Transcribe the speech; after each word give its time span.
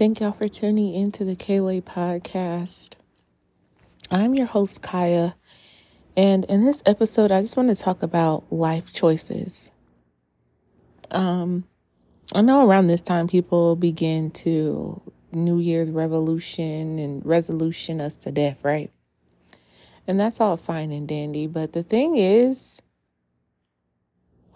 Thank 0.00 0.20
y'all 0.20 0.32
for 0.32 0.48
tuning 0.48 0.94
into 0.94 1.26
the 1.26 1.36
K-Way 1.36 1.82
podcast. 1.82 2.94
I'm 4.10 4.32
your 4.32 4.46
host, 4.46 4.80
Kaya, 4.80 5.34
and 6.16 6.46
in 6.46 6.64
this 6.64 6.82
episode, 6.86 7.30
I 7.30 7.42
just 7.42 7.54
want 7.54 7.68
to 7.68 7.74
talk 7.74 8.02
about 8.02 8.50
life 8.50 8.94
choices. 8.94 9.70
Um, 11.10 11.64
I 12.34 12.40
know 12.40 12.66
around 12.66 12.86
this 12.86 13.02
time 13.02 13.28
people 13.28 13.76
begin 13.76 14.30
to 14.30 15.02
New 15.32 15.58
Year's 15.58 15.90
revolution 15.90 16.98
and 16.98 17.22
resolution 17.26 18.00
us 18.00 18.16
to 18.16 18.32
death, 18.32 18.56
right? 18.62 18.90
And 20.06 20.18
that's 20.18 20.40
all 20.40 20.56
fine 20.56 20.92
and 20.92 21.06
dandy. 21.06 21.46
But 21.46 21.74
the 21.74 21.82
thing 21.82 22.16
is, 22.16 22.80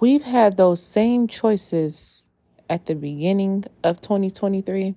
we've 0.00 0.24
had 0.24 0.56
those 0.56 0.82
same 0.82 1.28
choices 1.28 2.30
at 2.70 2.86
the 2.86 2.94
beginning 2.94 3.64
of 3.82 4.00
2023 4.00 4.94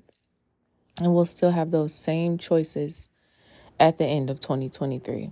and 0.99 1.13
we'll 1.13 1.25
still 1.25 1.51
have 1.51 1.71
those 1.71 1.93
same 1.93 2.37
choices 2.37 3.07
at 3.79 3.97
the 3.97 4.05
end 4.05 4.29
of 4.29 4.39
2023. 4.39 5.31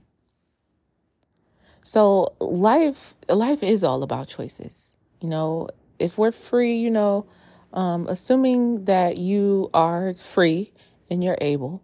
So 1.82 2.34
life 2.40 3.14
life 3.30 3.62
is 3.62 3.84
all 3.84 4.04
about 4.04 4.28
choices. 4.28 4.94
You 5.22 5.30
know, 5.30 5.70
if 6.00 6.18
we're 6.18 6.32
free, 6.32 6.76
you 6.76 6.90
know, 6.90 7.26
um, 7.74 8.08
assuming 8.08 8.86
that 8.86 9.18
you 9.18 9.70
are 9.74 10.14
free 10.14 10.74
and 11.10 11.24
you're 11.24 11.38
able, 11.42 11.84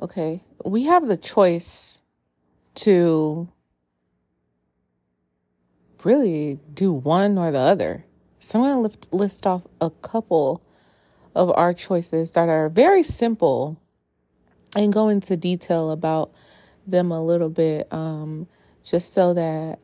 okay, 0.00 0.42
we 0.64 0.84
have 0.84 1.08
the 1.08 1.16
choice 1.16 2.00
to 2.76 3.48
really 6.04 6.60
do 6.72 6.92
one 6.92 7.38
or 7.38 7.50
the 7.50 7.58
other. 7.58 8.04
So 8.38 8.62
I'm 8.62 8.82
going 8.82 8.90
to 8.90 9.16
list 9.16 9.46
off 9.46 9.62
a 9.80 9.90
couple 9.90 10.62
of 11.34 11.52
our 11.56 11.72
choices 11.72 12.32
that 12.32 12.48
are 12.48 12.68
very 12.68 13.02
simple 13.02 13.80
and 14.76 14.92
go 14.92 15.08
into 15.08 15.36
detail 15.36 15.90
about 15.90 16.32
them 16.86 17.10
a 17.10 17.22
little 17.22 17.48
bit 17.48 17.92
um, 17.92 18.46
just 18.84 19.12
so 19.12 19.34
that 19.34 19.78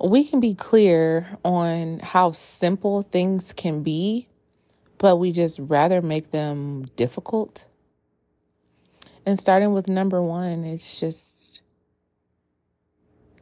we 0.00 0.24
can 0.24 0.40
be 0.40 0.54
clear 0.54 1.38
on 1.44 1.98
how 2.00 2.30
simple 2.30 3.02
things 3.02 3.52
can 3.52 3.82
be, 3.82 4.28
but 4.98 5.16
we 5.16 5.32
just 5.32 5.58
rather 5.58 6.00
make 6.00 6.30
them 6.30 6.84
difficult. 6.96 7.66
And 9.26 9.38
starting 9.38 9.72
with 9.72 9.88
number 9.88 10.22
one, 10.22 10.64
it's 10.64 11.00
just 11.00 11.57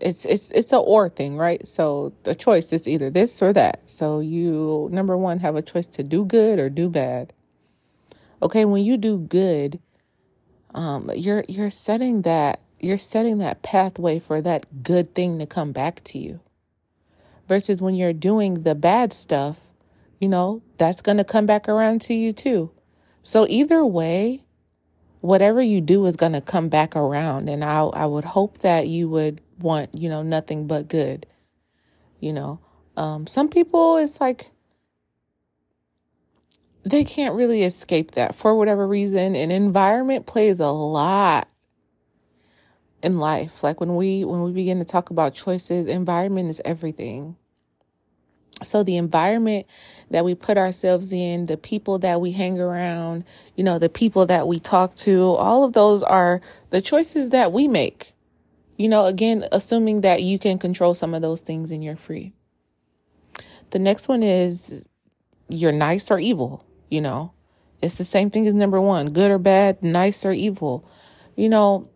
it's 0.01 0.25
it's 0.25 0.51
it's 0.51 0.73
a 0.73 0.79
or 0.79 1.09
thing, 1.09 1.37
right? 1.37 1.67
So 1.67 2.13
the 2.25 2.35
choice 2.35 2.73
is 2.73 2.87
either 2.87 3.11
this 3.11 3.43
or 3.43 3.53
that. 3.53 3.89
So 3.89 4.21
you 4.21 4.89
number 4.93 5.17
one 5.17 5.41
have 5.41 5.57
a 5.57 5.63
choice 5.63 5.87
to 5.89 6.03
do 6.03 6.25
good 6.25 6.59
or 6.59 6.69
do 6.69 6.89
bad. 6.89 7.33
Okay, 8.43 8.65
when 8.65 8.85
you 8.85 8.97
do 8.97 9.19
good, 9.19 9.81
um, 10.75 11.11
you're 11.15 11.45
you're 11.49 11.71
setting 11.71 12.23
that 12.23 12.61
you're 12.79 12.99
setting 12.99 13.39
that 13.39 13.63
pathway 13.63 14.19
for 14.19 14.43
that 14.43 14.83
good 14.83 15.15
thing 15.15 15.39
to 15.39 15.47
come 15.47 15.73
back 15.73 16.05
to 16.05 16.19
you. 16.19 16.41
Versus 17.49 17.81
when 17.81 17.95
you're 17.95 18.13
doing 18.13 18.63
the 18.65 18.75
bad 18.75 19.13
stuff, 19.13 19.59
you 20.21 20.29
know, 20.29 20.63
that's 20.79 21.01
gonna 21.01 21.25
come 21.25 21.47
back 21.47 21.69
around 21.69 22.01
to 22.03 22.15
you 22.15 22.33
too. 22.33 22.71
So 23.23 23.47
either 23.49 23.85
way, 23.85 24.45
whatever 25.21 25.63
you 25.63 25.81
do 25.81 26.05
is 26.07 26.17
gonna 26.17 26.43
come 26.43 26.69
back 26.69 26.95
around. 26.95 27.49
And 27.49 27.65
I 27.65 27.79
I 27.81 28.05
would 28.05 28.25
hope 28.27 28.59
that 28.59 28.89
you 28.89 29.09
would 29.09 29.41
want, 29.59 29.95
you 29.95 30.09
know, 30.09 30.23
nothing 30.23 30.67
but 30.67 30.89
good. 30.89 31.27
You 32.21 32.33
know, 32.33 32.61
um, 32.97 33.27
some 33.27 33.49
people, 33.49 33.97
it's 33.97 34.21
like 34.21 34.51
they 36.85 37.05
can't 37.05 37.35
really 37.35 37.63
escape 37.63 38.13
that 38.13 38.35
for 38.35 38.55
whatever 38.55 38.87
reason. 38.87 39.35
And 39.35 39.51
environment 39.51 40.27
plays 40.27 40.61
a 40.61 40.69
lot 40.69 41.49
in 43.03 43.19
life. 43.19 43.63
Like 43.63 43.81
when 43.81 43.97
we 43.97 44.25
when 44.25 44.43
we 44.43 44.53
begin 44.53 44.79
to 44.79 44.85
talk 44.85 45.11
about 45.11 45.35
choices, 45.35 45.87
environment 45.87 46.49
is 46.49 46.63
everything. 46.65 47.37
So 48.65 48.83
the 48.83 48.97
environment 48.97 49.67
that 50.11 50.25
we 50.25 50.35
put 50.35 50.57
ourselves 50.57 51.13
in, 51.13 51.47
the 51.47 51.59
people 51.59 51.99
that 51.99 52.21
we 52.21 52.33
hang 52.33 52.59
around, 52.59 53.25
you 53.55 53.63
know, 53.63 53.79
the 53.79 53.91
people 53.91 54.25
that 54.27 54.49
we 54.49 54.59
talk 54.59 54.95
to, 54.97 55.35
all 55.35 55.63
of 55.63 55.75
those 55.75 56.03
are 56.03 56.41
the 56.71 56.81
choices 56.81 57.31
that 57.31 57.53
we 57.53 57.69
make. 57.69 58.13
You 58.77 58.89
know, 58.89 59.07
again, 59.07 59.47
assuming 59.53 60.03
that 60.03 60.23
you 60.23 60.39
can 60.39 60.59
control 60.59 60.95
some 60.95 61.15
of 61.15 61.23
those 61.23 61.41
things 61.41 61.71
and 61.71 61.83
you're 61.83 61.97
free. 61.97 62.33
The 63.71 63.79
next 63.79 64.09
one 64.09 64.23
is 64.23 64.87
you're 65.49 65.73
nice 65.73 66.11
or 66.11 66.19
evil, 66.19 66.65
you 66.91 67.01
know. 67.01 67.33
It's 67.83 67.99
the 67.99 68.05
same 68.05 68.31
thing 68.31 68.47
as 68.47 68.55
number 68.55 68.81
one, 68.81 69.13
good 69.13 69.31
or 69.31 69.39
bad, 69.39 69.83
nice 69.83 70.25
or 70.25 70.33
evil. 70.33 70.89
You 71.37 71.49
know, 71.49 71.89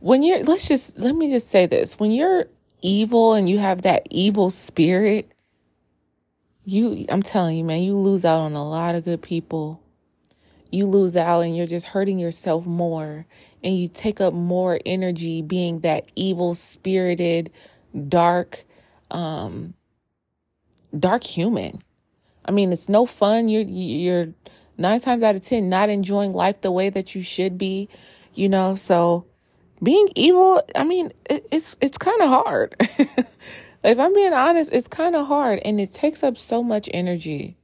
when 0.00 0.22
you're, 0.22 0.42
let's 0.44 0.68
just, 0.68 0.98
let 1.00 1.14
me 1.14 1.30
just 1.30 1.48
say 1.48 1.66
this. 1.66 1.98
When 1.98 2.10
you're 2.10 2.46
evil 2.80 3.34
and 3.34 3.48
you 3.48 3.58
have 3.58 3.82
that 3.82 4.06
evil 4.10 4.50
spirit, 4.50 5.32
you, 6.64 7.06
I'm 7.08 7.22
telling 7.22 7.56
you, 7.56 7.64
man, 7.64 7.82
you 7.82 7.96
lose 7.96 8.24
out 8.24 8.40
on 8.40 8.54
a 8.54 8.68
lot 8.68 8.94
of 8.94 9.04
good 9.04 9.22
people. 9.22 9.80
You 10.70 10.86
lose 10.86 11.16
out 11.16 11.40
and 11.40 11.56
you're 11.56 11.66
just 11.66 11.86
hurting 11.86 12.18
yourself 12.18 12.66
more 12.66 13.26
and 13.64 13.76
you 13.76 13.88
take 13.88 14.20
up 14.20 14.34
more 14.34 14.80
energy 14.84 15.42
being 15.42 15.80
that 15.80 16.10
evil 16.16 16.54
spirited, 16.54 17.50
dark, 18.08 18.64
um, 19.10 19.74
dark 20.98 21.24
human. 21.24 21.82
I 22.44 22.50
mean, 22.50 22.72
it's 22.72 22.88
no 22.88 23.06
fun. 23.06 23.48
You're, 23.48 23.62
you're 23.62 24.28
nine 24.76 25.00
times 25.00 25.22
out 25.22 25.34
of 25.34 25.42
10 25.42 25.68
not 25.68 25.88
enjoying 25.88 26.32
life 26.32 26.60
the 26.60 26.72
way 26.72 26.90
that 26.90 27.14
you 27.14 27.22
should 27.22 27.56
be, 27.56 27.88
you 28.34 28.48
know, 28.48 28.74
so 28.74 29.26
being 29.82 30.08
evil, 30.14 30.62
I 30.74 30.84
mean, 30.84 31.12
it, 31.28 31.46
it's, 31.50 31.76
it's 31.80 31.98
kind 31.98 32.20
of 32.22 32.28
hard. 32.28 32.76
if 33.84 33.98
I'm 33.98 34.14
being 34.14 34.32
honest, 34.32 34.72
it's 34.72 34.88
kind 34.88 35.16
of 35.16 35.26
hard 35.26 35.60
and 35.64 35.80
it 35.80 35.90
takes 35.90 36.22
up 36.22 36.36
so 36.36 36.62
much 36.62 36.88
energy 36.92 37.56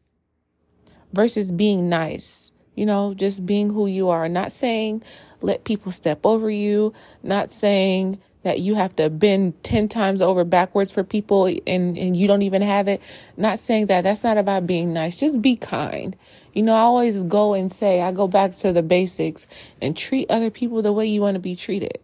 versus 1.12 1.52
being 1.52 1.88
nice, 1.88 2.52
you 2.74 2.86
know, 2.86 3.14
just 3.14 3.46
being 3.46 3.70
who 3.70 3.86
you 3.86 4.08
are. 4.08 4.28
Not 4.28 4.52
saying 4.52 5.02
let 5.40 5.64
people 5.64 5.92
step 5.92 6.24
over 6.24 6.50
you, 6.50 6.92
not 7.22 7.52
saying 7.52 8.20
that 8.42 8.60
you 8.60 8.74
have 8.74 8.94
to 8.96 9.10
bend 9.10 9.62
10 9.62 9.88
times 9.88 10.22
over 10.22 10.44
backwards 10.44 10.90
for 10.90 11.02
people 11.02 11.46
and, 11.46 11.98
and 11.98 12.16
you 12.16 12.26
don't 12.26 12.42
even 12.42 12.62
have 12.62 12.88
it. 12.88 13.02
Not 13.36 13.58
saying 13.58 13.86
that. 13.86 14.02
That's 14.02 14.24
not 14.24 14.38
about 14.38 14.66
being 14.66 14.92
nice. 14.92 15.18
Just 15.18 15.42
be 15.42 15.56
kind. 15.56 16.16
You 16.54 16.62
know, 16.62 16.74
I 16.74 16.80
always 16.80 17.22
go 17.24 17.54
and 17.54 17.70
say, 17.70 18.00
I 18.00 18.12
go 18.12 18.26
back 18.28 18.56
to 18.58 18.72
the 18.72 18.82
basics 18.82 19.46
and 19.82 19.96
treat 19.96 20.30
other 20.30 20.50
people 20.50 20.82
the 20.82 20.92
way 20.92 21.06
you 21.06 21.20
want 21.20 21.34
to 21.34 21.40
be 21.40 21.56
treated. 21.56 21.98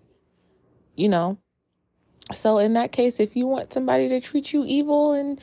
You 0.96 1.08
know? 1.08 1.38
So 2.32 2.58
in 2.58 2.72
that 2.74 2.92
case, 2.92 3.20
if 3.20 3.36
you 3.36 3.46
want 3.46 3.72
somebody 3.72 4.08
to 4.08 4.20
treat 4.20 4.52
you 4.52 4.64
evil 4.64 5.12
and 5.12 5.40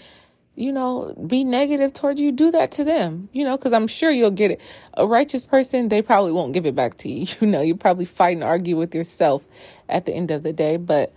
you 0.62 0.72
know, 0.72 1.14
be 1.28 1.44
negative 1.44 1.92
towards 1.92 2.22
you, 2.22 2.32
do 2.32 2.52
that 2.52 2.72
to 2.74 2.84
them, 2.84 3.30
you 3.34 3.44
know, 3.44 3.58
because 3.58 3.74
I'm 3.74 3.88
sure 3.88 4.12
you'll 4.12 4.30
get 4.30 4.52
it. 4.52 4.62
A 4.94 5.08
righteous 5.08 5.44
person, 5.44 5.90
they 5.90 6.04
probably 6.04 6.32
won't 6.32 6.54
give 6.54 6.68
it 6.68 6.76
back 6.76 6.98
to 6.98 7.10
you. 7.12 7.26
You 7.42 7.48
know, 7.48 7.62
you 7.62 7.76
probably 7.76 8.06
fight 8.06 8.36
and 8.36 8.44
argue 8.44 8.78
with 8.78 8.94
yourself 8.94 9.44
at 9.90 10.06
the 10.06 10.14
end 10.14 10.30
of 10.30 10.44
the 10.44 10.54
day. 10.54 10.78
But, 10.78 11.14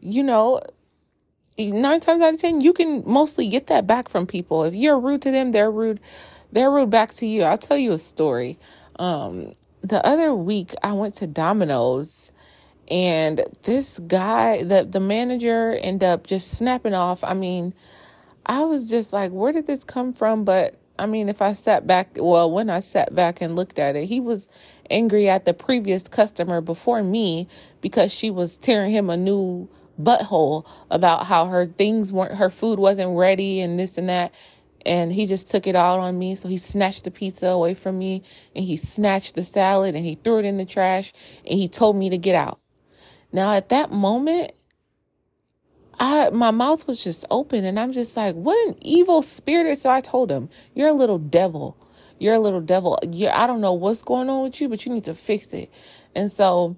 you 0.00 0.24
know, 0.24 0.60
nine 1.56 2.00
times 2.00 2.22
out 2.22 2.34
of 2.34 2.40
10, 2.40 2.60
you 2.60 2.72
can 2.72 3.04
mostly 3.06 3.48
get 3.48 3.68
that 3.68 3.86
back 3.86 4.08
from 4.08 4.26
people. 4.26 4.64
If 4.64 4.74
you're 4.74 4.98
rude 4.98 5.22
to 5.22 5.30
them, 5.30 5.52
they're 5.52 5.70
rude. 5.70 6.00
They're 6.50 6.70
rude 6.70 6.90
back 6.90 7.12
to 7.14 7.26
you. 7.26 7.44
I'll 7.44 7.56
tell 7.56 7.78
you 7.78 7.92
a 7.92 7.98
story. 7.98 8.58
Um, 8.98 9.52
the 9.80 10.04
other 10.04 10.34
week 10.34 10.74
I 10.82 10.92
went 10.92 11.14
to 11.16 11.28
Domino's 11.28 12.32
and 12.90 13.44
this 13.64 13.98
guy, 13.98 14.62
the, 14.62 14.82
the 14.82 15.00
manager 15.00 15.74
ended 15.74 16.08
up 16.08 16.26
just 16.26 16.50
snapping 16.50 16.94
off. 16.94 17.22
I 17.22 17.34
mean, 17.34 17.74
I 18.48 18.62
was 18.62 18.88
just 18.88 19.12
like, 19.12 19.30
where 19.30 19.52
did 19.52 19.66
this 19.66 19.84
come 19.84 20.14
from? 20.14 20.44
But 20.44 20.80
I 20.98 21.06
mean, 21.06 21.28
if 21.28 21.42
I 21.42 21.52
sat 21.52 21.86
back, 21.86 22.16
well, 22.16 22.50
when 22.50 22.70
I 22.70 22.80
sat 22.80 23.14
back 23.14 23.40
and 23.40 23.54
looked 23.54 23.78
at 23.78 23.94
it, 23.94 24.06
he 24.06 24.20
was 24.20 24.48
angry 24.90 25.28
at 25.28 25.44
the 25.44 25.54
previous 25.54 26.08
customer 26.08 26.60
before 26.60 27.02
me 27.02 27.46
because 27.80 28.10
she 28.10 28.30
was 28.30 28.56
tearing 28.56 28.92
him 28.92 29.10
a 29.10 29.16
new 29.16 29.68
butthole 30.00 30.66
about 30.90 31.26
how 31.26 31.46
her 31.46 31.66
things 31.66 32.12
weren't, 32.12 32.36
her 32.36 32.50
food 32.50 32.78
wasn't 32.78 33.16
ready 33.16 33.60
and 33.60 33.78
this 33.78 33.98
and 33.98 34.08
that. 34.08 34.34
And 34.86 35.12
he 35.12 35.26
just 35.26 35.50
took 35.50 35.66
it 35.66 35.76
out 35.76 35.98
on 35.98 36.18
me. 36.18 36.34
So 36.34 36.48
he 36.48 36.56
snatched 36.56 37.04
the 37.04 37.10
pizza 37.10 37.48
away 37.48 37.74
from 37.74 37.98
me 37.98 38.22
and 38.56 38.64
he 38.64 38.76
snatched 38.76 39.34
the 39.34 39.44
salad 39.44 39.94
and 39.94 40.06
he 40.06 40.14
threw 40.14 40.38
it 40.38 40.44
in 40.46 40.56
the 40.56 40.64
trash 40.64 41.12
and 41.44 41.58
he 41.58 41.68
told 41.68 41.96
me 41.96 42.08
to 42.10 42.16
get 42.18 42.34
out. 42.34 42.60
Now, 43.30 43.52
at 43.52 43.68
that 43.68 43.92
moment, 43.92 44.52
I 46.00 46.30
my 46.30 46.50
mouth 46.50 46.86
was 46.86 47.02
just 47.02 47.24
open 47.30 47.64
and 47.64 47.78
I'm 47.78 47.92
just 47.92 48.16
like, 48.16 48.34
what 48.34 48.56
an 48.68 48.76
evil 48.80 49.22
spirit. 49.22 49.78
So 49.78 49.90
I 49.90 50.00
told 50.00 50.30
him, 50.30 50.48
You're 50.74 50.88
a 50.88 50.94
little 50.94 51.18
devil. 51.18 51.76
You're 52.18 52.34
a 52.34 52.40
little 52.40 52.60
devil. 52.60 52.98
You're, 53.12 53.34
I 53.34 53.46
don't 53.46 53.60
know 53.60 53.72
what's 53.72 54.02
going 54.02 54.28
on 54.28 54.42
with 54.42 54.60
you, 54.60 54.68
but 54.68 54.84
you 54.84 54.92
need 54.92 55.04
to 55.04 55.14
fix 55.14 55.52
it. 55.52 55.70
And 56.14 56.30
so, 56.30 56.76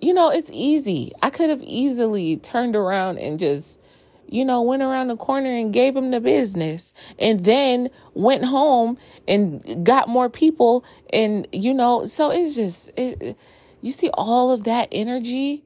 you 0.00 0.12
know, 0.12 0.30
it's 0.30 0.50
easy. 0.52 1.12
I 1.22 1.30
could 1.30 1.50
have 1.50 1.62
easily 1.62 2.36
turned 2.36 2.74
around 2.74 3.18
and 3.18 3.38
just, 3.38 3.78
you 4.26 4.44
know, 4.44 4.62
went 4.62 4.82
around 4.82 5.08
the 5.08 5.16
corner 5.16 5.50
and 5.50 5.72
gave 5.72 5.96
him 5.96 6.10
the 6.10 6.20
business 6.20 6.94
and 7.18 7.44
then 7.44 7.90
went 8.14 8.44
home 8.44 8.98
and 9.28 9.84
got 9.84 10.08
more 10.08 10.28
people. 10.28 10.84
And, 11.12 11.46
you 11.52 11.72
know, 11.72 12.06
so 12.06 12.30
it's 12.30 12.56
just, 12.56 12.90
it, 12.96 13.36
you 13.80 13.92
see 13.92 14.10
all 14.14 14.50
of 14.50 14.64
that 14.64 14.88
energy. 14.90 15.64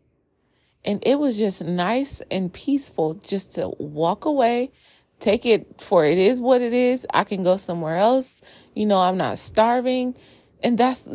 And 0.85 1.03
it 1.07 1.19
was 1.19 1.39
just 1.39 1.65
nice 1.65 2.21
and 2.31 2.53
peaceful 2.53 3.15
just 3.15 3.55
to 3.55 3.73
walk 3.79 4.25
away, 4.27 4.71
take 5.19 5.47
it 5.47 5.81
for 5.81 6.05
it 6.05 6.19
is 6.19 6.41
what 6.41 6.61
it 6.61 6.75
is. 6.75 7.07
I 7.13 7.25
can 7.25 7.43
go 7.43 7.57
somewhere 7.57 7.97
else. 7.97 8.43
You 8.75 8.87
know, 8.87 9.01
I'm 9.01 9.17
not 9.17 9.39
starving. 9.39 10.15
And 10.63 10.77
that's, 10.77 11.09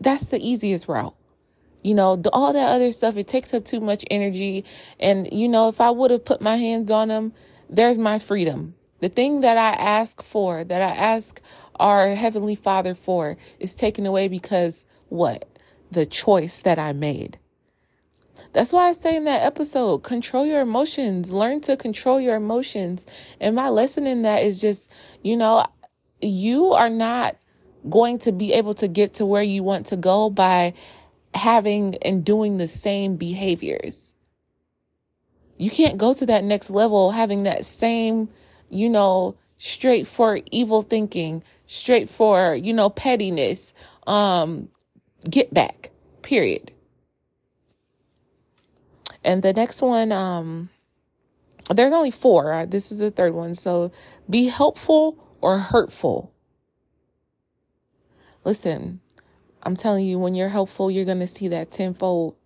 that's 0.00 0.26
the 0.26 0.38
easiest 0.40 0.88
route. 0.88 1.14
You 1.82 1.94
know, 1.94 2.22
all 2.32 2.52
that 2.52 2.72
other 2.72 2.92
stuff, 2.92 3.16
it 3.16 3.26
takes 3.26 3.54
up 3.54 3.64
too 3.64 3.80
much 3.80 4.04
energy. 4.10 4.64
And, 4.98 5.30
you 5.32 5.48
know, 5.48 5.68
if 5.68 5.80
I 5.80 5.90
would 5.90 6.10
have 6.10 6.24
put 6.24 6.40
my 6.40 6.56
hands 6.56 6.90
on 6.90 7.08
them, 7.08 7.32
there's 7.68 7.98
my 7.98 8.18
freedom. 8.18 8.74
The 9.00 9.08
thing 9.08 9.40
that 9.40 9.56
I 9.56 9.70
ask 9.70 10.22
for, 10.22 10.62
that 10.64 10.82
I 10.82 10.94
ask 10.94 11.40
our 11.76 12.14
Heavenly 12.14 12.54
Father 12.54 12.94
for, 12.94 13.38
is 13.58 13.74
taken 13.74 14.04
away 14.04 14.28
because 14.28 14.84
what? 15.08 15.48
The 15.90 16.04
choice 16.04 16.60
that 16.60 16.78
I 16.78 16.92
made. 16.92 17.38
That's 18.52 18.72
why 18.72 18.88
I 18.88 18.92
say 18.92 19.16
in 19.16 19.24
that 19.24 19.42
episode, 19.42 19.98
control 19.98 20.46
your 20.46 20.60
emotions, 20.60 21.32
learn 21.32 21.60
to 21.62 21.76
control 21.76 22.20
your 22.20 22.36
emotions. 22.36 23.06
And 23.40 23.54
my 23.54 23.68
lesson 23.68 24.06
in 24.06 24.22
that 24.22 24.42
is 24.42 24.60
just, 24.60 24.90
you 25.22 25.36
know, 25.36 25.66
you 26.20 26.72
are 26.72 26.90
not 26.90 27.36
going 27.88 28.18
to 28.20 28.32
be 28.32 28.52
able 28.52 28.74
to 28.74 28.88
get 28.88 29.14
to 29.14 29.26
where 29.26 29.42
you 29.42 29.62
want 29.62 29.86
to 29.86 29.96
go 29.96 30.30
by 30.30 30.74
having 31.34 31.96
and 32.02 32.24
doing 32.24 32.58
the 32.58 32.66
same 32.66 33.16
behaviors. 33.16 34.14
You 35.56 35.70
can't 35.70 35.98
go 35.98 36.14
to 36.14 36.26
that 36.26 36.44
next 36.44 36.70
level 36.70 37.10
having 37.10 37.44
that 37.44 37.64
same, 37.64 38.28
you 38.68 38.88
know, 38.88 39.36
straight 39.58 40.06
for 40.06 40.40
evil 40.50 40.82
thinking, 40.82 41.42
straight 41.66 42.08
for, 42.08 42.54
you 42.54 42.72
know, 42.72 42.90
pettiness, 42.90 43.74
um, 44.06 44.68
get 45.28 45.52
back, 45.52 45.90
period. 46.22 46.72
And 49.22 49.42
the 49.42 49.52
next 49.52 49.82
one, 49.82 50.12
um, 50.12 50.70
there's 51.74 51.92
only 51.92 52.10
four. 52.10 52.66
This 52.66 52.90
is 52.90 53.00
the 53.00 53.10
third 53.10 53.34
one. 53.34 53.54
So 53.54 53.92
be 54.28 54.46
helpful 54.46 55.18
or 55.40 55.58
hurtful. 55.58 56.32
Listen, 58.44 59.00
I'm 59.62 59.76
telling 59.76 60.06
you, 60.06 60.18
when 60.18 60.34
you're 60.34 60.48
helpful, 60.48 60.90
you're 60.90 61.04
going 61.04 61.20
to 61.20 61.26
see 61.26 61.48
that 61.48 61.70
tenfold. 61.70 62.36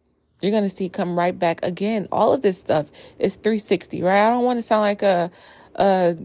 You're 0.40 0.50
going 0.50 0.64
to 0.64 0.68
see 0.68 0.88
come 0.88 1.16
right 1.16 1.38
back 1.38 1.64
again. 1.64 2.08
All 2.10 2.32
of 2.32 2.42
this 2.42 2.58
stuff 2.58 2.90
is 3.18 3.36
360, 3.36 4.02
right? 4.02 4.26
I 4.26 4.30
don't 4.30 4.44
want 4.44 4.58
to 4.58 4.62
sound 4.62 4.82
like 4.82 5.02
a, 5.02 5.30
a 5.76 6.16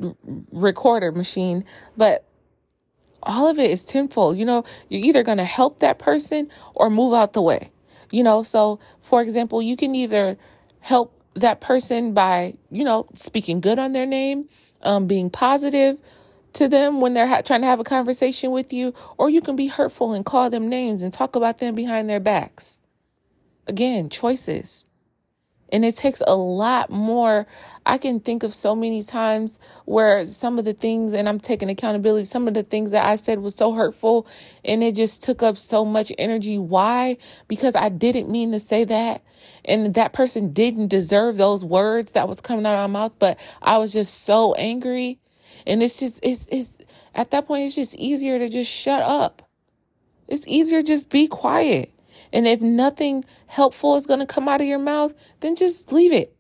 recorder 0.52 1.12
machine, 1.12 1.64
but 1.96 2.26
all 3.22 3.48
of 3.48 3.60
it 3.60 3.70
is 3.70 3.86
tenfold. 3.86 4.38
You 4.38 4.46
know, 4.46 4.64
you're 4.90 5.06
either 5.06 5.24
going 5.24 5.38
to 5.38 5.46
help 5.46 5.80
that 5.80 6.00
person 6.00 6.50
or 6.74 6.90
move 6.90 7.14
out 7.14 7.34
the 7.34 7.42
way. 7.42 7.72
You 8.12 8.24
know, 8.24 8.44
so 8.44 8.80
for 9.02 9.22
example, 9.22 9.62
you 9.62 9.78
can 9.78 9.96
either 9.96 10.38
help 10.80 11.14
that 11.36 11.62
person 11.62 12.14
by, 12.14 12.56
you 12.72 12.84
know, 12.84 13.08
speaking 13.14 13.62
good 13.62 13.80
on 13.80 13.94
their 13.94 14.06
name, 14.06 14.50
um, 14.84 15.08
being 15.08 15.30
positive, 15.30 15.98
to 16.54 16.68
them 16.68 17.00
when 17.02 17.14
they're 17.14 17.28
ha- 17.28 17.42
trying 17.42 17.62
to 17.62 17.68
have 17.68 17.80
a 17.80 17.84
conversation 17.84 18.52
with 18.52 18.74
you, 18.74 18.94
or 19.18 19.30
you 19.30 19.42
can 19.42 19.56
be 19.56 19.68
hurtful 19.68 20.14
and 20.14 20.26
call 20.26 20.50
them 20.50 20.68
names 20.68 21.02
and 21.02 21.14
talk 21.14 21.36
about 21.36 21.60
them 21.60 21.76
behind 21.76 22.10
their 22.10 22.20
backs. 22.20 22.80
Again, 23.68 24.10
choices. 24.10 24.88
And 25.72 25.86
it 25.86 25.96
takes 25.96 26.24
a 26.26 26.36
lot 26.36 26.90
more. 26.90 27.46
I 27.90 27.98
can 27.98 28.20
think 28.20 28.44
of 28.44 28.54
so 28.54 28.76
many 28.76 29.02
times 29.02 29.60
where 29.86 30.24
some 30.28 30.60
of 30.60 30.66
the 30.66 30.74
things, 30.74 31.12
and 31.12 31.28
I'm 31.28 31.40
taking 31.40 31.72
accountability, 31.72 32.26
some 32.26 32.48
of 32.48 32.54
the 32.54 32.62
things 32.62 32.92
that 32.92 33.04
I 33.04 33.16
said 33.16 33.40
was 33.40 33.56
so 33.56 33.74
hurtful 33.74 34.28
and 34.64 34.84
it 34.84 34.96
just 34.96 35.24
took 35.24 35.42
up 35.42 35.58
so 35.58 35.84
much 35.84 36.12
energy. 36.20 36.60
Why? 36.60 37.18
Because 37.48 37.76
I 37.76 37.90
didn't 37.90 38.30
mean 38.30 38.52
to 38.52 38.60
say 38.60 38.84
that. 38.84 39.24
And 39.66 39.96
that 39.96 40.14
person 40.14 40.54
didn't 40.54 40.90
deserve 40.90 41.38
those 41.38 41.66
words 41.66 42.12
that 42.12 42.28
was 42.28 42.42
coming 42.42 42.68
out 42.68 42.76
of 42.76 42.92
my 42.92 43.00
mouth, 43.00 43.14
but 43.18 43.40
I 43.60 43.80
was 43.80 43.92
just 43.92 44.22
so 44.22 44.54
angry 44.54 45.18
and 45.66 45.82
it's 45.82 46.00
just, 46.00 46.20
it's, 46.22 46.48
it's, 46.52 46.78
at 47.16 47.32
that 47.32 47.48
point, 47.48 47.66
it's 47.66 47.76
just 47.76 47.96
easier 47.96 48.38
to 48.38 48.50
just 48.50 48.72
shut 48.72 49.02
up. 49.02 49.50
It's 50.28 50.48
easier 50.48 50.84
just 50.84 51.10
be 51.10 51.28
quiet. 51.28 51.92
And 52.32 52.48
if 52.48 52.62
nothing 52.62 53.26
helpful 53.48 53.96
is 53.96 54.06
going 54.06 54.20
to 54.20 54.28
come 54.28 54.48
out 54.48 54.62
of 54.62 54.68
your 54.68 54.78
mouth, 54.78 55.16
then 55.40 55.56
just 55.56 55.92
leave 55.92 56.14
it. 56.14 56.36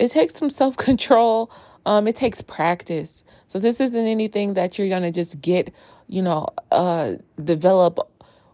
It 0.00 0.10
takes 0.10 0.34
some 0.34 0.48
self 0.48 0.76
control. 0.78 1.52
Um, 1.84 2.08
it 2.08 2.16
takes 2.16 2.40
practice. 2.40 3.22
So 3.48 3.58
this 3.58 3.80
isn't 3.80 4.06
anything 4.06 4.54
that 4.54 4.78
you're 4.78 4.88
to 5.02 5.10
just 5.10 5.40
get, 5.42 5.72
you 6.08 6.22
know, 6.22 6.48
uh, 6.72 7.14
develop 7.42 7.98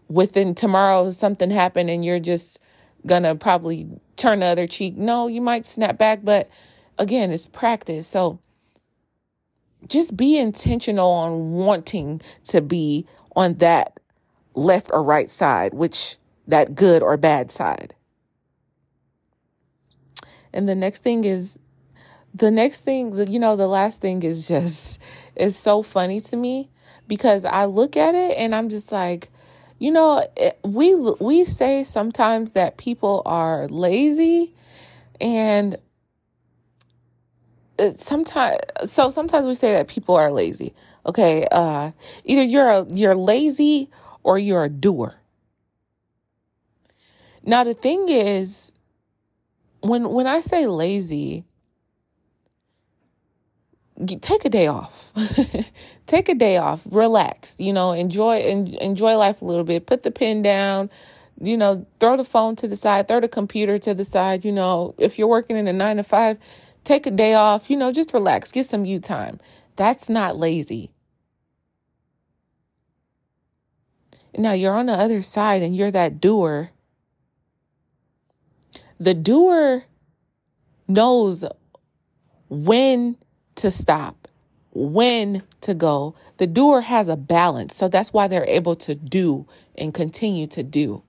within 0.09 0.53
tomorrow. 0.53 1.09
Something 1.09 1.49
happened 1.49 1.89
and 1.89 2.03
you're 2.03 2.19
just 2.19 2.59
to 3.23 3.33
probably 3.35 3.87
turn 4.17 4.41
the 4.41 4.47
other 4.47 4.67
cheek. 4.67 4.97
No, 4.97 5.27
you 5.27 5.39
might 5.39 5.65
snap 5.65 5.97
back, 5.97 6.19
but 6.23 6.49
again, 6.97 7.31
it's 7.31 7.45
practice. 7.45 8.07
So 8.07 8.39
just 9.87 10.17
be 10.17 10.37
intentional 10.37 11.09
on 11.09 11.51
wanting 11.53 12.21
to 12.45 12.61
be 12.61 13.05
on 13.35 13.55
that 13.55 13.99
left 14.53 14.89
or 14.91 15.01
right 15.01 15.29
side, 15.29 15.73
which 15.73 16.17
that 16.45 16.75
good 16.75 17.01
or 17.01 17.15
bad 17.15 17.51
side. 17.51 17.93
And 20.53 20.67
the 20.67 20.75
next 20.75 21.03
thing 21.03 21.23
is 21.23 21.59
the 22.33 22.51
next 22.51 22.81
thing, 22.81 23.15
you 23.31 23.39
know, 23.39 23.55
the 23.55 23.67
last 23.67 24.01
thing 24.01 24.23
is 24.23 24.47
just, 24.47 24.99
is 25.35 25.57
so 25.57 25.81
funny 25.81 26.19
to 26.21 26.35
me 26.35 26.69
because 27.07 27.45
I 27.45 27.65
look 27.65 27.97
at 27.97 28.15
it 28.15 28.37
and 28.37 28.53
I'm 28.53 28.69
just 28.69 28.91
like, 28.91 29.29
you 29.79 29.91
know, 29.91 30.27
we, 30.63 30.95
we 30.95 31.45
say 31.45 31.83
sometimes 31.83 32.51
that 32.51 32.77
people 32.77 33.21
are 33.25 33.67
lazy 33.67 34.53
and 35.19 35.77
sometimes 37.95 38.57
so 38.85 39.09
sometimes 39.09 39.45
we 39.45 39.55
say 39.55 39.73
that 39.73 39.87
people 39.87 40.15
are 40.15 40.31
lazy. 40.31 40.73
Okay 41.05 41.45
uh 41.51 41.91
either 42.25 42.43
you're 42.43 42.69
a, 42.69 42.85
you're 42.93 43.15
lazy 43.15 43.89
or 44.23 44.37
you're 44.37 44.63
a 44.63 44.69
doer. 44.69 45.15
Now 47.43 47.63
the 47.63 47.73
thing 47.73 48.09
is 48.09 48.73
when 49.87 50.09
when 50.09 50.27
i 50.27 50.39
say 50.39 50.67
lazy 50.67 51.45
take 54.21 54.45
a 54.45 54.49
day 54.49 54.67
off 54.67 55.11
take 56.05 56.29
a 56.29 56.35
day 56.35 56.57
off 56.57 56.85
relax 56.91 57.59
you 57.59 57.73
know 57.73 57.91
enjoy 57.91 58.39
enjoy 58.39 59.15
life 59.17 59.41
a 59.41 59.45
little 59.45 59.63
bit 59.63 59.87
put 59.87 60.03
the 60.03 60.11
pen 60.11 60.41
down 60.41 60.89
you 61.41 61.57
know 61.57 61.85
throw 61.99 62.15
the 62.15 62.23
phone 62.23 62.55
to 62.55 62.67
the 62.67 62.75
side 62.75 63.07
throw 63.07 63.19
the 63.19 63.27
computer 63.27 63.77
to 63.77 63.93
the 63.93 64.05
side 64.05 64.45
you 64.45 64.51
know 64.51 64.93
if 64.97 65.17
you're 65.17 65.27
working 65.27 65.57
in 65.57 65.67
a 65.67 65.73
9 65.73 65.97
to 65.97 66.03
5 66.03 66.37
Take 66.87 67.05
a 67.05 67.11
day 67.11 67.33
off, 67.33 67.69
you 67.69 67.75
know, 67.75 67.91
just 67.91 68.13
relax, 68.13 68.49
get 68.49 68.65
some 68.65 68.85
you 68.85 69.01
time. 69.01 69.41
That's 69.75 70.07
not 70.07 70.37
lazy. 70.37 70.93
Now 74.37 74.53
you're 74.53 74.73
on 74.73 74.85
the 74.85 74.93
other 74.93 75.21
side 75.21 75.61
and 75.61 75.75
you're 75.75 75.91
that 75.91 76.21
doer. 76.21 76.71
The 78.99 79.13
doer 79.13 79.83
knows 80.87 81.45
when 82.49 83.17
to 83.55 83.69
stop, 83.71 84.27
when 84.71 85.43
to 85.61 85.73
go. 85.73 86.15
The 86.37 86.47
doer 86.47 86.81
has 86.81 87.07
a 87.07 87.15
balance. 87.15 87.75
So 87.75 87.87
that's 87.87 88.13
why 88.13 88.27
they're 88.27 88.47
able 88.47 88.75
to 88.75 88.95
do 88.95 89.47
and 89.75 89.93
continue 89.93 90.47
to 90.47 90.63
do. 90.63 91.03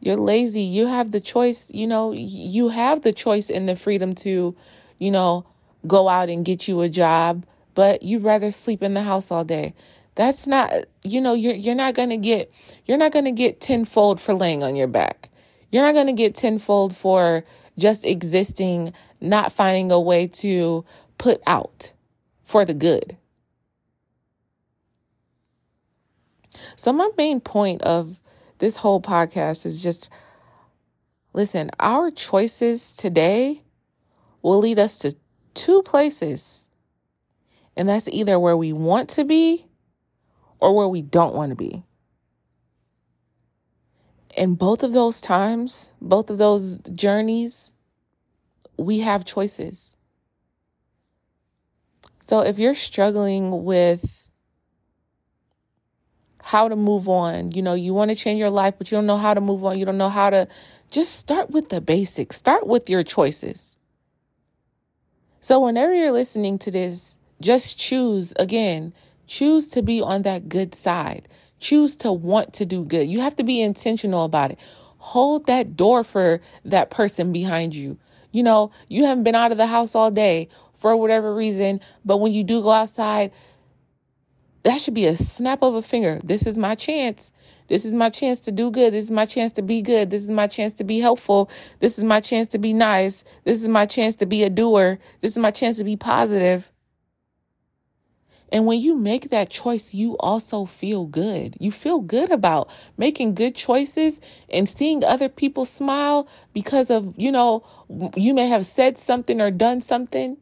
You're 0.00 0.16
lazy. 0.16 0.62
You 0.62 0.86
have 0.86 1.10
the 1.10 1.20
choice, 1.20 1.70
you 1.72 1.86
know, 1.86 2.12
you 2.12 2.68
have 2.68 3.02
the 3.02 3.12
choice 3.12 3.50
and 3.50 3.68
the 3.68 3.74
freedom 3.74 4.14
to, 4.16 4.54
you 4.98 5.10
know, 5.10 5.44
go 5.86 6.08
out 6.08 6.28
and 6.28 6.44
get 6.44 6.68
you 6.68 6.80
a 6.82 6.88
job, 6.88 7.44
but 7.74 8.02
you'd 8.02 8.22
rather 8.22 8.50
sleep 8.50 8.82
in 8.82 8.94
the 8.94 9.02
house 9.02 9.30
all 9.30 9.44
day. 9.44 9.74
That's 10.14 10.46
not, 10.46 10.72
you 11.04 11.20
know, 11.20 11.34
you're 11.34 11.54
you're 11.54 11.74
not 11.74 11.94
gonna 11.94 12.16
get 12.16 12.52
you're 12.86 12.98
not 12.98 13.12
gonna 13.12 13.32
get 13.32 13.60
tenfold 13.60 14.20
for 14.20 14.34
laying 14.34 14.62
on 14.62 14.76
your 14.76 14.88
back. 14.88 15.27
You're 15.70 15.84
not 15.84 15.94
gonna 15.94 16.12
get 16.12 16.34
tenfold 16.34 16.96
for 16.96 17.44
just 17.78 18.04
existing, 18.04 18.92
not 19.20 19.52
finding 19.52 19.92
a 19.92 20.00
way 20.00 20.26
to 20.26 20.84
put 21.18 21.40
out 21.46 21.92
for 22.44 22.64
the 22.64 22.74
good. 22.74 23.16
So 26.76 26.92
my 26.92 27.10
main 27.16 27.40
point 27.40 27.82
of 27.82 28.20
this 28.58 28.78
whole 28.78 29.00
podcast 29.00 29.66
is 29.66 29.82
just 29.82 30.10
listen, 31.32 31.70
our 31.78 32.10
choices 32.10 32.94
today 32.94 33.62
will 34.42 34.58
lead 34.58 34.78
us 34.78 34.98
to 35.00 35.14
two 35.54 35.82
places. 35.82 36.68
And 37.76 37.88
that's 37.88 38.08
either 38.08 38.40
where 38.40 38.56
we 38.56 38.72
want 38.72 39.08
to 39.10 39.24
be 39.24 39.66
or 40.58 40.74
where 40.74 40.88
we 40.88 41.02
don't 41.02 41.34
want 41.34 41.50
to 41.50 41.56
be. 41.56 41.84
In 44.38 44.54
both 44.54 44.84
of 44.84 44.92
those 44.92 45.20
times, 45.20 45.92
both 46.00 46.30
of 46.30 46.38
those 46.38 46.78
journeys, 46.94 47.72
we 48.76 49.00
have 49.00 49.24
choices. 49.24 49.96
So 52.20 52.40
if 52.40 52.58
you're 52.58 52.76
struggling 52.76 53.64
with 53.64 54.28
how 56.42 56.68
to 56.68 56.76
move 56.76 57.08
on, 57.08 57.50
you 57.50 57.62
know, 57.62 57.74
you 57.74 57.92
want 57.92 58.10
to 58.10 58.14
change 58.14 58.38
your 58.38 58.50
life, 58.50 58.74
but 58.78 58.90
you 58.90 58.96
don't 58.96 59.06
know 59.06 59.18
how 59.18 59.34
to 59.34 59.40
move 59.40 59.64
on, 59.64 59.76
you 59.76 59.84
don't 59.84 59.98
know 59.98 60.08
how 60.08 60.30
to 60.30 60.46
just 60.90 61.16
start 61.16 61.50
with 61.50 61.68
the 61.70 61.80
basics, 61.80 62.36
start 62.36 62.66
with 62.66 62.88
your 62.88 63.02
choices. 63.02 63.74
So 65.40 65.58
whenever 65.58 65.92
you're 65.92 66.12
listening 66.12 66.58
to 66.60 66.70
this, 66.70 67.16
just 67.40 67.78
choose 67.78 68.34
again, 68.38 68.92
choose 69.26 69.68
to 69.70 69.82
be 69.82 70.00
on 70.00 70.22
that 70.22 70.48
good 70.48 70.74
side. 70.74 71.28
Choose 71.60 71.96
to 71.98 72.12
want 72.12 72.52
to 72.54 72.66
do 72.66 72.84
good. 72.84 73.08
You 73.08 73.20
have 73.20 73.36
to 73.36 73.44
be 73.44 73.60
intentional 73.60 74.24
about 74.24 74.52
it. 74.52 74.58
Hold 74.98 75.46
that 75.46 75.76
door 75.76 76.04
for 76.04 76.40
that 76.64 76.90
person 76.90 77.32
behind 77.32 77.74
you. 77.74 77.98
You 78.30 78.42
know, 78.42 78.70
you 78.88 79.04
haven't 79.04 79.24
been 79.24 79.34
out 79.34 79.52
of 79.52 79.58
the 79.58 79.66
house 79.66 79.94
all 79.94 80.10
day 80.10 80.48
for 80.76 80.96
whatever 80.96 81.34
reason, 81.34 81.80
but 82.04 82.18
when 82.18 82.32
you 82.32 82.44
do 82.44 82.62
go 82.62 82.70
outside, 82.70 83.32
that 84.62 84.80
should 84.80 84.94
be 84.94 85.06
a 85.06 85.16
snap 85.16 85.62
of 85.62 85.74
a 85.74 85.82
finger. 85.82 86.20
This 86.22 86.46
is 86.46 86.58
my 86.58 86.74
chance. 86.74 87.32
This 87.68 87.84
is 87.84 87.94
my 87.94 88.10
chance 88.10 88.40
to 88.40 88.52
do 88.52 88.70
good. 88.70 88.92
This 88.92 89.06
is 89.06 89.10
my 89.10 89.26
chance 89.26 89.52
to 89.52 89.62
be 89.62 89.82
good. 89.82 90.10
This 90.10 90.22
is 90.22 90.30
my 90.30 90.46
chance 90.46 90.74
to 90.74 90.84
be 90.84 91.00
helpful. 91.00 91.50
This 91.80 91.98
is 91.98 92.04
my 92.04 92.20
chance 92.20 92.48
to 92.48 92.58
be 92.58 92.72
nice. 92.72 93.24
This 93.44 93.60
is 93.60 93.68
my 93.68 93.86
chance 93.86 94.14
to 94.16 94.26
be 94.26 94.42
a 94.42 94.50
doer. 94.50 94.98
This 95.20 95.32
is 95.32 95.38
my 95.38 95.50
chance 95.50 95.78
to 95.78 95.84
be 95.84 95.96
positive. 95.96 96.70
And 98.50 98.66
when 98.66 98.80
you 98.80 98.96
make 98.96 99.30
that 99.30 99.50
choice, 99.50 99.92
you 99.92 100.16
also 100.18 100.64
feel 100.64 101.06
good. 101.06 101.56
You 101.60 101.70
feel 101.70 102.00
good 102.00 102.30
about 102.30 102.70
making 102.96 103.34
good 103.34 103.54
choices 103.54 104.20
and 104.48 104.68
seeing 104.68 105.04
other 105.04 105.28
people 105.28 105.64
smile 105.64 106.28
because 106.54 106.90
of, 106.90 107.14
you 107.18 107.30
know, 107.30 107.64
you 108.16 108.32
may 108.34 108.48
have 108.48 108.64
said 108.64 108.98
something 108.98 109.40
or 109.40 109.50
done 109.50 109.80
something. 109.80 110.38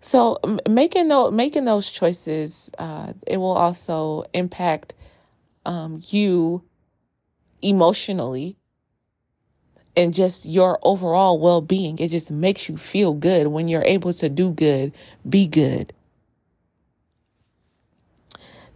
So 0.00 0.38
making 0.68 1.08
those 1.08 1.32
making 1.32 1.64
those 1.64 1.88
choices, 1.90 2.70
uh, 2.76 3.12
it 3.24 3.36
will 3.36 3.52
also 3.56 4.24
impact 4.34 4.94
um, 5.64 6.00
you 6.08 6.64
emotionally 7.62 8.56
and 9.96 10.14
just 10.14 10.46
your 10.46 10.78
overall 10.82 11.38
well 11.38 11.60
being. 11.60 11.98
It 11.98 12.08
just 12.08 12.30
makes 12.30 12.68
you 12.68 12.76
feel 12.76 13.14
good 13.14 13.48
when 13.48 13.68
you're 13.68 13.84
able 13.84 14.12
to 14.14 14.28
do 14.28 14.50
good, 14.50 14.92
be 15.28 15.46
good. 15.46 15.92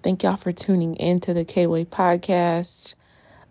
Thank 0.03 0.23
y'all 0.23 0.37
for 0.37 0.53
tuning 0.53 0.95
in 0.95 1.19
to 1.21 1.35
the 1.35 1.45
K 1.45 1.67
Way 1.67 1.85
podcast. 1.85 2.95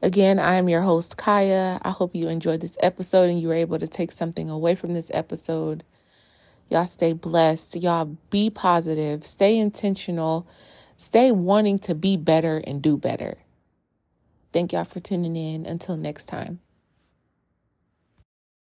Again, 0.01 0.39
I 0.39 0.55
am 0.55 0.69
your 0.69 0.83
host, 0.83 1.17
Kaya. 1.17 1.79
I 1.81 1.89
hope 1.89 2.15
you 2.15 2.29
enjoyed 2.29 2.61
this 2.61 2.77
episode 2.81 3.29
and 3.29 3.41
you 3.41 3.47
were 3.47 3.55
able 3.55 3.79
to 3.79 3.87
take 3.87 4.11
something 4.11 4.49
away 4.49 4.75
from 4.75 4.93
this 4.93 5.09
episode. 5.13 5.83
Y'all 6.69 6.85
stay 6.85 7.13
blessed. 7.13 7.75
Y'all 7.75 8.17
be 8.29 8.49
positive. 8.49 9.25
Stay 9.25 9.57
intentional. 9.57 10.47
Stay 10.95 11.31
wanting 11.31 11.79
to 11.79 11.95
be 11.95 12.17
better 12.17 12.61
and 12.65 12.81
do 12.81 12.97
better. 12.97 13.37
Thank 14.53 14.73
y'all 14.73 14.85
for 14.85 14.99
tuning 14.99 15.35
in. 15.35 15.65
Until 15.65 15.97
next 15.97 16.27
time. 16.27 16.59